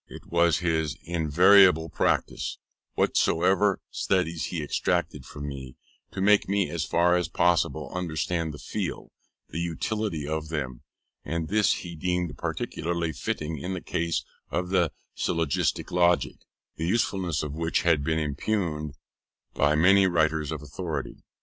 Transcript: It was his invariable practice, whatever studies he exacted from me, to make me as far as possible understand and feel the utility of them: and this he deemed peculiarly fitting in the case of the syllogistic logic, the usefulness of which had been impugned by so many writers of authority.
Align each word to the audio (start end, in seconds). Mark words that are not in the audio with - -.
It 0.07 0.25
was 0.31 0.57
his 0.65 0.97
invariable 1.03 1.87
practice, 1.87 2.57
whatever 2.95 3.81
studies 3.91 4.45
he 4.45 4.63
exacted 4.63 5.27
from 5.27 5.47
me, 5.47 5.75
to 6.09 6.21
make 6.21 6.49
me 6.49 6.71
as 6.71 6.85
far 6.85 7.15
as 7.15 7.27
possible 7.27 7.91
understand 7.93 8.51
and 8.55 8.59
feel 8.61 9.11
the 9.49 9.59
utility 9.59 10.27
of 10.27 10.49
them: 10.49 10.81
and 11.23 11.49
this 11.49 11.71
he 11.73 11.95
deemed 11.95 12.35
peculiarly 12.35 13.13
fitting 13.13 13.59
in 13.59 13.75
the 13.75 13.79
case 13.81 14.25
of 14.49 14.69
the 14.69 14.91
syllogistic 15.13 15.91
logic, 15.91 16.37
the 16.77 16.87
usefulness 16.87 17.43
of 17.43 17.53
which 17.53 17.83
had 17.83 18.03
been 18.03 18.17
impugned 18.17 18.95
by 19.53 19.73
so 19.73 19.81
many 19.81 20.07
writers 20.07 20.51
of 20.51 20.63
authority. 20.63 21.17